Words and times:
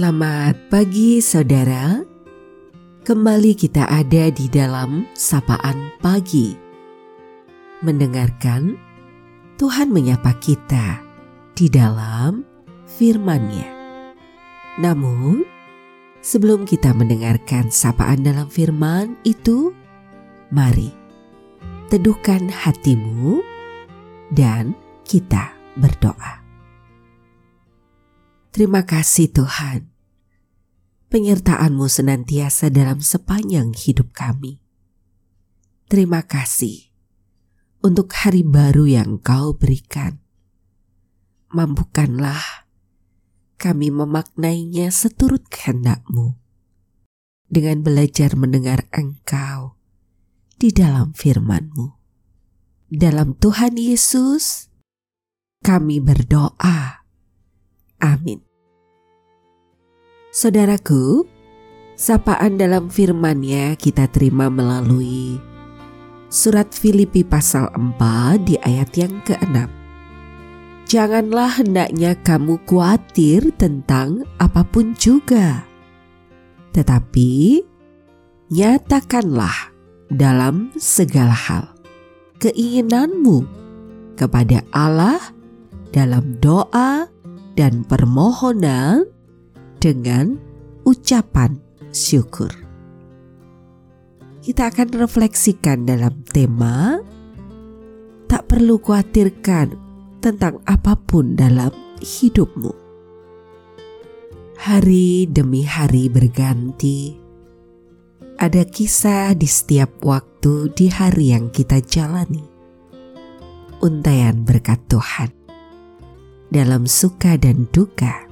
Selamat 0.00 0.56
pagi 0.72 1.20
saudara. 1.20 2.00
Kembali 3.04 3.52
kita 3.52 3.84
ada 3.84 4.32
di 4.32 4.48
dalam 4.48 5.04
sapaan 5.12 5.92
pagi. 6.00 6.56
Mendengarkan 7.84 8.80
Tuhan 9.60 9.92
menyapa 9.92 10.40
kita 10.40 11.04
di 11.52 11.68
dalam 11.68 12.48
firman-Nya. 12.96 13.68
Namun, 14.80 15.44
sebelum 16.24 16.64
kita 16.64 16.96
mendengarkan 16.96 17.68
sapaan 17.68 18.24
dalam 18.24 18.48
firman 18.48 19.20
itu, 19.28 19.76
mari 20.48 20.96
teduhkan 21.92 22.48
hatimu 22.48 23.44
dan 24.32 24.72
kita 25.04 25.52
berdoa. 25.76 26.40
Terima 28.48 28.80
kasih 28.88 29.28
Tuhan. 29.28 29.89
Penyertaan-Mu 31.10 31.90
senantiasa 31.90 32.70
dalam 32.70 33.02
sepanjang 33.02 33.74
hidup 33.74 34.14
kami. 34.14 34.62
Terima 35.90 36.22
kasih 36.22 36.94
untuk 37.82 38.14
hari 38.14 38.46
baru 38.46 38.86
yang 38.86 39.18
Kau 39.18 39.58
berikan. 39.58 40.22
Mampukanlah 41.50 42.70
kami 43.58 43.90
memaknainya 43.90 44.94
seturut 44.94 45.50
kehendak-Mu 45.50 46.38
dengan 47.50 47.82
belajar 47.82 48.38
mendengar 48.38 48.86
Engkau 48.94 49.74
di 50.62 50.70
dalam 50.70 51.10
firman-Mu. 51.10 51.90
Dalam 52.86 53.34
Tuhan 53.34 53.74
Yesus, 53.74 54.70
kami 55.66 55.98
berdoa. 55.98 57.02
Amin. 57.98 58.49
Saudaraku, 60.30 61.26
sapaan 61.98 62.54
dalam 62.54 62.86
firman-Nya 62.86 63.74
kita 63.74 64.06
terima 64.06 64.46
melalui 64.46 65.42
surat 66.30 66.70
Filipi 66.70 67.26
pasal 67.26 67.66
4 67.74 68.38
di 68.46 68.54
ayat 68.62 68.94
yang 68.94 69.18
ke-6. 69.26 69.66
Janganlah 70.86 71.58
hendaknya 71.58 72.14
kamu 72.22 72.62
khawatir 72.62 73.50
tentang 73.58 74.22
apa 74.38 74.62
pun 74.62 74.94
juga. 74.94 75.66
Tetapi 76.78 77.66
nyatakanlah 78.54 79.74
dalam 80.14 80.70
segala 80.78 81.34
hal 81.34 81.74
keinginanmu 82.38 83.42
kepada 84.14 84.62
Allah 84.70 85.18
dalam 85.90 86.38
doa 86.38 87.10
dan 87.58 87.82
permohonan 87.82 89.10
dengan 89.80 90.36
ucapan 90.84 91.56
syukur. 91.90 92.52
Kita 94.40 94.68
akan 94.68 94.88
refleksikan 95.00 95.88
dalam 95.88 96.20
tema 96.28 97.00
tak 98.28 98.46
perlu 98.46 98.78
khawatirkan 98.78 99.74
tentang 100.20 100.60
apa 100.68 100.94
pun 100.94 101.34
dalam 101.34 101.72
hidupmu. 101.98 102.72
Hari 104.60 105.26
demi 105.32 105.64
hari 105.64 106.12
berganti. 106.12 107.16
Ada 108.40 108.64
kisah 108.64 109.36
di 109.36 109.44
setiap 109.44 110.00
waktu 110.04 110.72
di 110.72 110.88
hari 110.88 111.36
yang 111.36 111.52
kita 111.52 111.80
jalani. 111.84 112.44
Untaian 113.80 114.44
berkat 114.44 114.80
Tuhan 114.88 115.32
dalam 116.48 116.84
suka 116.84 117.36
dan 117.36 117.68
duka. 117.72 118.29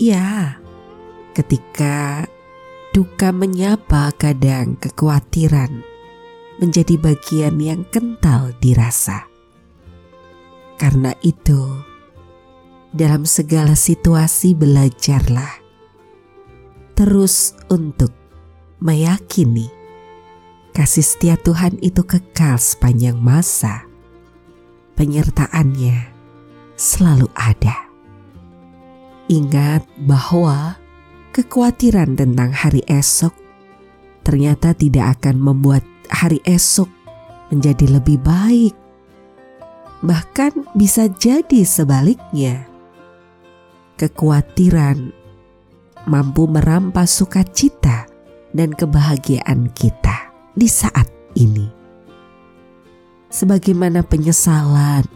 Ya, 0.00 0.56
ketika 1.36 2.24
duka 2.96 3.36
menyapa 3.36 4.08
kadang 4.16 4.80
kekhawatiran 4.80 5.84
menjadi 6.56 6.96
bagian 6.96 7.60
yang 7.60 7.84
kental 7.92 8.56
dirasa. 8.64 9.28
Karena 10.80 11.12
itu, 11.20 11.84
dalam 12.96 13.28
segala 13.28 13.76
situasi 13.76 14.56
belajarlah 14.56 15.60
terus 16.96 17.52
untuk 17.68 18.16
meyakini 18.80 19.68
kasih 20.72 21.04
setia 21.04 21.36
Tuhan 21.36 21.76
itu 21.84 22.00
kekal 22.08 22.56
sepanjang 22.56 23.20
masa. 23.20 23.84
Penyertaannya 24.96 26.08
selalu 26.80 27.28
ada. 27.36 27.89
Ingat 29.30 29.86
bahwa 30.10 30.74
kekhawatiran 31.30 32.18
tentang 32.18 32.50
hari 32.50 32.82
esok 32.90 33.30
ternyata 34.26 34.74
tidak 34.74 35.22
akan 35.22 35.38
membuat 35.38 35.86
hari 36.10 36.42
esok 36.42 36.90
menjadi 37.54 37.94
lebih 37.94 38.18
baik. 38.26 38.74
Bahkan 40.02 40.74
bisa 40.74 41.06
jadi 41.06 41.62
sebaliknya. 41.62 42.66
Kekhawatiran 43.94 45.14
mampu 46.10 46.50
merampas 46.50 47.14
sukacita 47.14 48.10
dan 48.50 48.74
kebahagiaan 48.74 49.70
kita 49.78 50.34
di 50.58 50.66
saat 50.66 51.06
ini. 51.38 51.70
Sebagaimana 53.30 54.02
penyesalan 54.02 55.06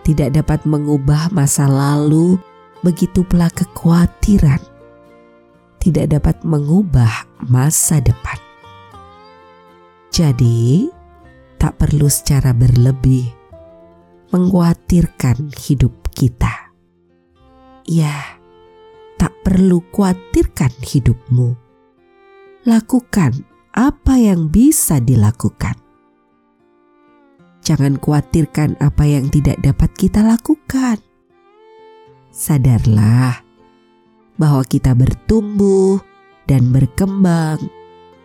tidak 0.00 0.32
dapat 0.32 0.64
mengubah 0.64 1.28
masa 1.28 1.68
lalu, 1.68 2.40
begitu 2.82 3.22
pula 3.22 3.48
kekhawatiran 3.50 4.60
tidak 5.82 6.14
dapat 6.14 6.36
mengubah 6.46 7.26
masa 7.50 7.98
depan. 7.98 8.38
Jadi, 10.14 10.86
tak 11.58 11.78
perlu 11.78 12.06
secara 12.06 12.54
berlebih 12.54 13.26
mengkhawatirkan 14.30 15.50
hidup 15.58 15.94
kita. 16.14 16.70
Ya, 17.82 18.38
tak 19.18 19.34
perlu 19.42 19.82
khawatirkan 19.90 20.70
hidupmu. 20.78 21.58
Lakukan 22.62 23.42
apa 23.74 24.14
yang 24.22 24.46
bisa 24.54 25.02
dilakukan. 25.02 25.74
Jangan 27.62 27.98
khawatirkan 27.98 28.78
apa 28.78 29.02
yang 29.06 29.30
tidak 29.30 29.58
dapat 29.62 29.90
kita 29.98 30.22
lakukan. 30.22 30.98
Sadarlah 32.42 33.38
bahwa 34.34 34.66
kita 34.66 34.98
bertumbuh 34.98 36.02
dan 36.50 36.74
berkembang 36.74 37.62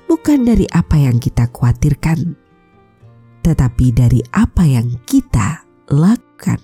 bukan 0.10 0.42
dari 0.42 0.66
apa 0.74 0.98
yang 0.98 1.22
kita 1.22 1.46
khawatirkan, 1.54 2.34
tetapi 3.46 3.94
dari 3.94 4.26
apa 4.34 4.66
yang 4.66 4.90
kita 5.06 5.62
lakukan. 5.94 6.58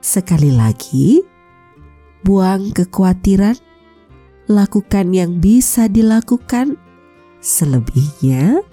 Sekali 0.00 0.56
lagi, 0.56 1.20
buang 2.24 2.72
kekhawatiran, 2.72 3.60
lakukan 4.48 5.12
yang 5.12 5.44
bisa 5.44 5.92
dilakukan, 5.92 6.80
selebihnya 7.44 8.64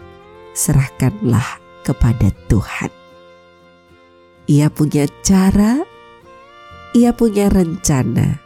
serahkanlah 0.55 1.59
kepada 1.83 2.31
Tuhan. 2.47 2.95
Ia 4.47 4.71
punya 4.71 5.03
cara, 5.19 5.88
ia 6.97 7.13
punya 7.13 7.49
rencana, 7.53 8.41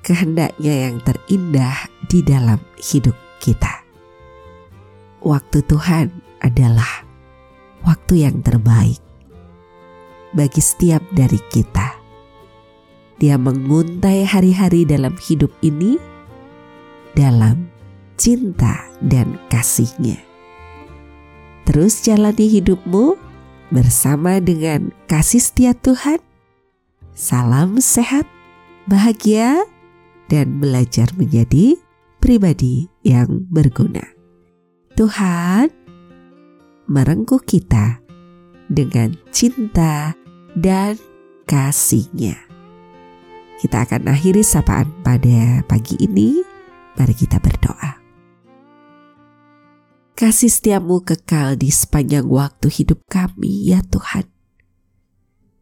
kehendaknya 0.00 0.88
yang 0.88 0.96
terindah 1.04 1.88
di 2.08 2.24
dalam 2.24 2.60
hidup 2.80 3.16
kita. 3.38 3.84
Waktu 5.20 5.60
Tuhan 5.66 6.08
adalah 6.40 7.04
waktu 7.84 8.24
yang 8.24 8.40
terbaik 8.40 9.02
bagi 10.32 10.62
setiap 10.62 11.02
dari 11.12 11.38
kita. 11.52 11.98
Dia 13.18 13.34
menguntai 13.34 14.22
hari-hari 14.22 14.86
dalam 14.86 15.18
hidup 15.18 15.50
ini 15.58 15.98
dalam 17.18 17.66
cinta 18.14 18.86
dan 19.02 19.42
kasihnya. 19.50 20.22
Terus 21.66 22.06
jalani 22.06 22.46
hidupmu 22.46 23.18
bersama 23.74 24.38
dengan 24.38 24.94
kasih 25.10 25.42
setia 25.42 25.72
Tuhan. 25.74 26.27
Salam 27.18 27.82
sehat, 27.82 28.30
bahagia, 28.86 29.66
dan 30.30 30.62
belajar 30.62 31.10
menjadi 31.18 31.74
pribadi 32.22 32.86
yang 33.02 33.42
berguna. 33.50 34.06
Tuhan 34.94 35.66
merengkuh 36.86 37.42
kita 37.42 37.98
dengan 38.70 39.18
cinta 39.34 40.14
dan 40.54 40.94
kasihnya. 41.42 42.38
Kita 43.58 43.82
akan 43.82 44.14
akhiri 44.14 44.46
sapaan 44.46 44.86
pada 45.02 45.66
pagi 45.66 45.98
ini. 45.98 46.38
Mari 46.94 47.14
kita 47.18 47.42
berdoa. 47.42 47.98
Kasih 50.14 50.54
setiamu 50.54 51.02
kekal 51.02 51.58
di 51.58 51.74
sepanjang 51.74 52.30
waktu 52.30 52.70
hidup 52.70 53.02
kami 53.10 53.74
ya 53.74 53.82
Tuhan. 53.82 54.22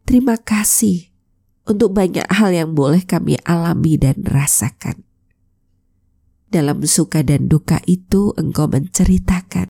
Terima 0.05 0.37
kasih 0.37 1.16
untuk 1.67 1.91
banyak 1.91 2.23
hal 2.31 2.55
yang 2.55 2.71
boleh 2.71 3.03
kami 3.03 3.35
alami 3.43 3.99
dan 3.99 4.23
rasakan. 4.23 5.03
Dalam 6.47 6.79
suka 6.87 7.27
dan 7.27 7.51
duka 7.51 7.83
itu 7.83 8.31
engkau 8.39 8.71
menceritakan 8.71 9.67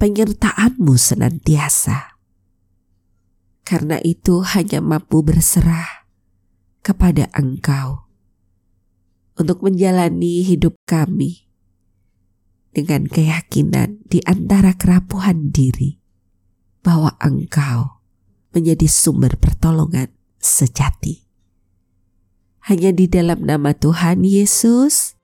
penyertaanmu 0.00 0.96
senantiasa. 0.96 2.16
Karena 3.64 4.00
itu 4.00 4.44
hanya 4.44 4.80
mampu 4.80 5.20
berserah 5.20 6.08
kepada 6.84 7.28
engkau 7.36 8.08
untuk 9.40 9.64
menjalani 9.64 10.44
hidup 10.44 10.76
kami 10.84 11.48
dengan 12.72 13.08
keyakinan 13.08 14.04
di 14.04 14.20
antara 14.24 14.76
kerapuhan 14.76 15.48
diri 15.48 15.96
bahwa 16.84 17.16
engkau 17.24 18.04
menjadi 18.52 18.84
sumber 18.84 19.40
pertolongan 19.40 20.12
sejati. 20.44 21.24
Hanya 22.68 22.92
di 22.92 23.08
dalam 23.08 23.48
nama 23.48 23.72
Tuhan 23.72 24.24
Yesus, 24.28 25.16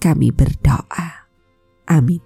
kami 0.00 0.32
berdoa. 0.32 1.28
Amin. 1.84 2.20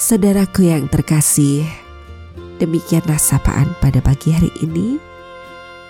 Saudaraku 0.00 0.68
yang 0.68 0.88
terkasih, 0.88 1.64
demikianlah 2.60 3.20
sapaan 3.20 3.72
pada 3.80 4.00
pagi 4.04 4.32
hari 4.32 4.52
ini. 4.64 5.00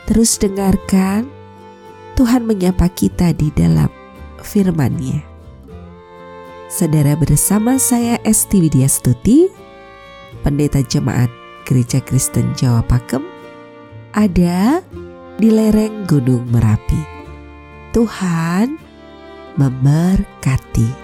Terus 0.06 0.36
dengarkan 0.38 1.26
Tuhan 2.14 2.46
menyapa 2.46 2.86
kita 2.92 3.34
di 3.34 3.50
dalam 3.50 3.90
firman-Nya. 4.38 5.24
Saudara 6.70 7.18
bersama 7.18 7.80
saya 7.80 8.22
Esti 8.22 8.62
Widya 8.62 8.86
Stuti, 8.86 9.50
Pendeta 10.46 10.78
Jemaat 10.84 11.32
Gereja 11.64 11.98
Kristen 12.04 12.54
Jawa 12.54 12.84
Pakem, 12.86 13.33
ada 14.14 14.78
di 15.42 15.50
lereng 15.50 16.06
Gunung 16.06 16.46
Merapi. 16.46 17.02
Tuhan 17.90 18.78
memberkati. 19.58 21.03